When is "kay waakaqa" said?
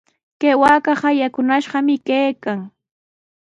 0.39-1.09